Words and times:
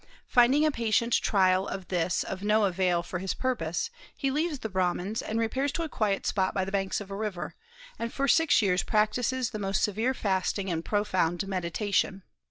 Finding 0.25 0.65
a 0.65 0.71
patient 0.71 1.13
trial 1.13 1.67
of 1.67 1.89
this 1.89 2.23
of 2.23 2.41
no 2.41 2.63
avail 2.65 3.03
for 3.03 3.19
his 3.19 3.35
purpose, 3.35 3.91
he 4.17 4.31
leaves 4.31 4.57
the 4.57 4.67
Brahmans, 4.67 5.21
and 5.21 5.37
repairs 5.37 5.71
to 5.73 5.83
a 5.83 5.89
quiet 5.89 6.25
spot 6.25 6.55
by 6.55 6.65
the 6.65 6.71
banks 6.71 6.99
of 7.01 7.11
a 7.11 7.15
river, 7.15 7.53
and 7.99 8.11
for 8.11 8.27
six 8.27 8.63
years 8.63 8.81
practises 8.81 9.51
the 9.51 9.59
most 9.59 9.83
severe 9.83 10.15
fasting 10.15 10.71
and 10.71 10.83
profound 10.83 11.47
meditation. 11.47 12.23